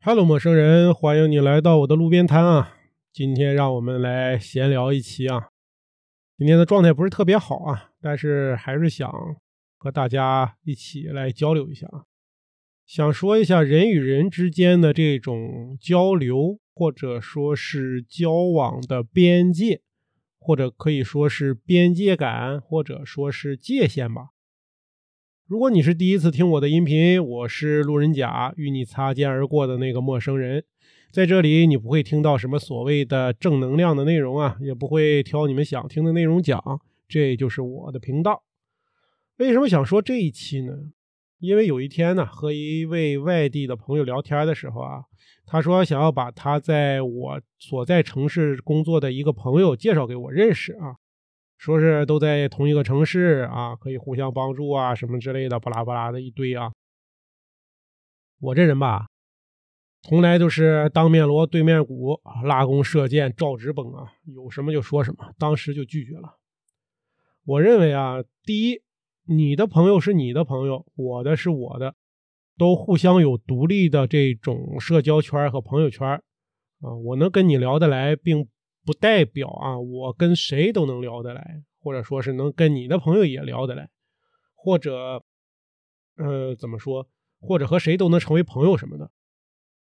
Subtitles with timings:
[0.00, 2.76] Hello，陌生人，欢迎你来到我的路边摊啊！
[3.12, 5.48] 今天让我们来闲聊一期啊。
[6.36, 9.12] 今天的状态不是特别好啊，但是还是想
[9.76, 12.04] 和大家一起来交流一下啊。
[12.86, 19.82] 想说一下人与人之间的这种交流，或者说是交往的边界，
[20.38, 24.28] 或者可以说是边界感，或者说是界限吧。
[25.48, 30.62] 如果你是第一次听我的音频，我是路人甲，与你擦肩而过的那个陌生人。
[31.10, 36.62] 在这里，你不会听到什么所谓的正能量的内容啊，也不会挑你们想听的内容讲，
[37.08, 38.42] 这就是我的频道。
[39.38, 40.74] 为什么想说这一期呢？
[41.38, 45.04] 因为有一天呢，和一位外地的朋友聊天的时候啊，
[45.46, 50.96] 他说想要把他在我所在城市工作的一个朋友介绍给我认识啊。
[51.58, 56.70] 说是都在同一个城市啊，可以互相帮助啊，什么之类的，巴拉巴拉的一堆啊。
[58.40, 59.08] 我这人吧，
[60.02, 66.38] 从来都是当面锣对面鼓，拉弓射箭照直崩啊，有什么就说什么，当时就拒绝了。
[67.44, 68.80] 我认为啊，第一，
[69.24, 71.96] 你的朋友是你的朋友，我的是我的，
[72.56, 78.48] 都互相有独立的这种社交圈和朋友圈啊，我能跟你聊得来，并。
[78.88, 83.90] 不代表啊，我跟谁都能聊得来，或者说是能跟你的朋友也聊得来，
[84.54, 85.22] 或者，
[86.16, 87.06] 呃，怎么说，
[87.38, 89.10] 或者和谁都能成为朋友什么的。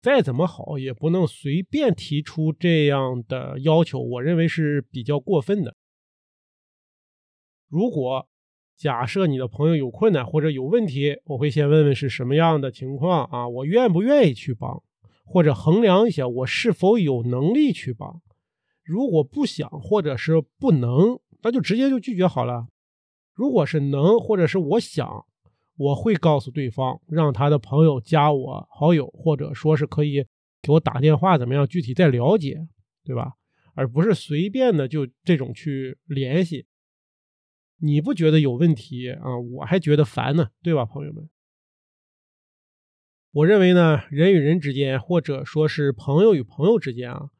[0.02, 5.76] 再怎么好，也不能随便提出这样的要求，我认为是比较过分的。
[7.68, 8.28] 如果
[8.76, 14.82] 假设你的朋友有困难或者有问题，我会先问问是什么样的情况啊，我愿不愿意去帮，
[15.24, 18.20] 或者衡量一下我是否有能力去帮。
[18.82, 22.68] 如果不想或者是不能，那就直接就拒绝好了。
[23.34, 25.24] 如果是能或者是我想，
[25.76, 30.26] 我会告诉对方，让他的朋友加我好友，或者说是可以
[30.60, 31.66] 给我打电话，怎么样？
[31.66, 32.68] 具体再了解，
[33.04, 33.34] 对吧？
[33.74, 36.66] 而不是随便的就这种去联系。
[37.78, 39.38] 你不觉得有问题啊？
[39.38, 41.30] 我还觉得烦呢，对吧，朋友们？
[43.32, 47.30] 我认为呢，人与人之间，或者说是朋友与朋友之间啊。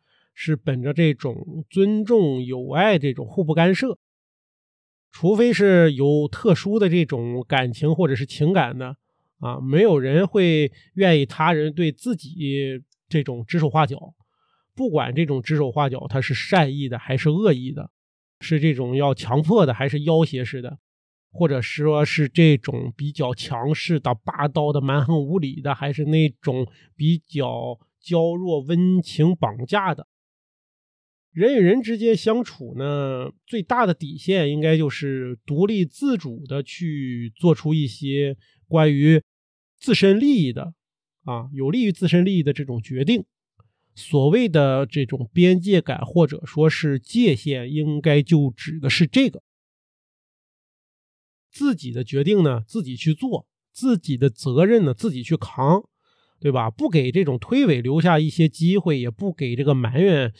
[0.42, 3.98] 是本着这种尊重、友爱这种互不干涉，
[5.12, 8.96] 除非是有特殊的这种感情或者是情感的
[9.40, 14.14] 啊，没有人会愿意他人对自己这种指手画脚。
[14.74, 17.90] 不管这种指手画脚，他是善意的还是恶意的，
[18.40, 20.78] 是这种要强迫的还是要挟式的，
[21.30, 30.06] 或者说是这种比较强势的、霸道的、蛮横无理的，还是那种比较娇弱、温情绑架的。
[31.32, 38.36] 人与人之间相处呢，最大的底线应该就是独立自主的去做出一些
[38.66, 39.22] 关于
[39.78, 40.74] 自身利益的
[41.24, 43.24] 啊，有利于自身利益的这种决定。
[43.94, 49.42] 所谓的这种边界感或者说是界限，应该就指的是这个
[51.50, 55.84] 自己的决定呢，自己去做，自己的责任呢，自己去扛，
[56.40, 56.70] 对吧？
[56.70, 60.32] 不给这种推诿留下一些机会，也不给这个埋怨。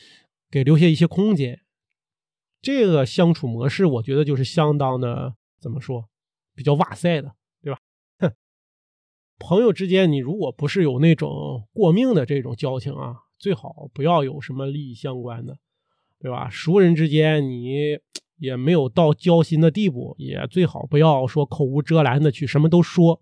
[0.51, 1.61] 给留下一些空间，
[2.61, 6.09] 这个相处模式，我觉得就是相当的怎么说，
[6.53, 7.79] 比较哇塞的，对吧？
[8.19, 8.33] 哼，
[9.39, 15.57] 朋友之间，你如果不是有那种过命的这种交情啊，最好不要有什么利益相关的，
[16.19, 16.49] 对吧？
[16.49, 17.97] 熟人之间，你
[18.37, 23.21] 也没有到交心的地步，也最好不要说口无遮拦的去什么都说，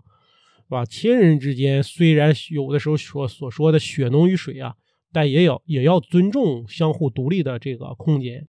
[0.64, 0.84] 是吧？
[0.84, 4.76] 亲人之间，虽然有的时候所所说的血浓于水啊。
[5.12, 8.47] 但也有也要尊重相互独立的这个空间。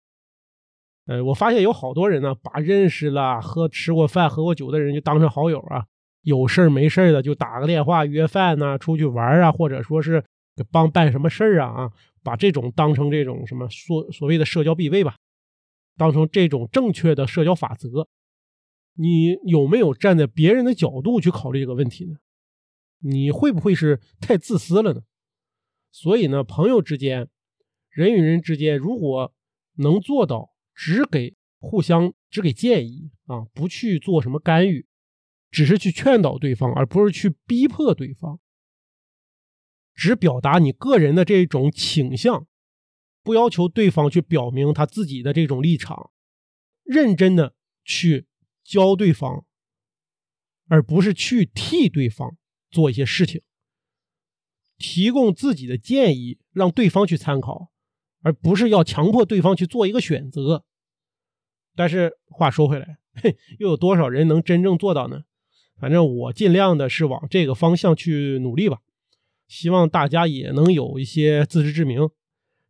[1.06, 5.86] 呃，我发现有好多人呢，把认识了、喝吃过饭、喝过酒的人就当成好友啊，
[6.22, 10.24] 有事儿没事儿的就打个电话约饭呐，出去玩啊，或者说是
[10.72, 15.16] 帮办什么事儿啊啊，把这种当成这种什么所所谓的社交必备吧，
[15.98, 18.08] 当成这种正确的社交法则。
[18.96, 22.18] 你有没有站在别人的角度去考虑这个问题呢？
[23.02, 25.01] 你会不会是太自私了呢？
[25.91, 27.30] 所以呢，朋友之间，
[27.89, 29.33] 人与人之间，如果
[29.75, 34.88] 能做到只给互相只给建议啊，不去做什么干预，
[35.51, 38.39] 只是去劝导对方，而不是去逼迫对方，
[39.95, 42.47] 只表达你个人的这种倾向，
[43.24, 46.12] 不要求对方去表明他自己的这种立场，
[46.83, 48.27] 认真的去
[48.63, 49.45] 教对方，
[50.68, 52.38] 而不是去替对方
[52.69, 53.41] 做一些事情。
[54.80, 57.70] 提供自己的建议，让对方去参考，
[58.24, 60.66] 而不是要强迫对方去做一个选择。
[61.76, 65.24] 但是话说回来，嘿，又有多少人能真正做到呢？
[65.78, 68.80] 反正我尽量的是往这个方向去努力吧。
[69.48, 72.10] 希望大家也能有一些自知之明，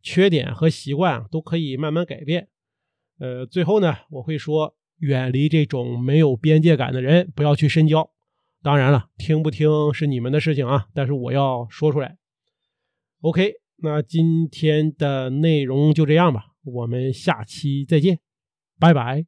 [0.02, 2.48] 缺点和习惯都可以慢慢改变。
[3.20, 8.10] 呃，最后呢，我会说，远离这种没有边界感的人，不要去深交。
[8.62, 12.18] 当然了，听不听是你们的事情啊，但是我要说出来。
[13.22, 18.20] OK，那今天的内容就这样吧，我们下期再见，
[18.78, 19.26] 拜拜，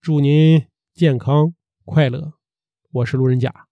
[0.00, 1.54] 祝您健康
[1.84, 2.32] 快乐，
[2.92, 3.71] 我是路人甲。